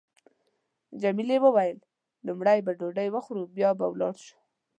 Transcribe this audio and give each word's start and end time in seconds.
جميلې 1.01 1.37
وويل: 1.43 1.77
لومړی 2.25 2.59
به 2.65 2.71
ډوډۍ 2.79 3.07
وخورو 3.11 3.43
بیا 3.57 3.69
به 3.79 3.85
ولاړ 3.89 4.15
شو. 4.25 4.37